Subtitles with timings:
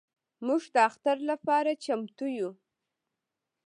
[0.45, 2.51] موږ د اختر لپاره چمتو یو.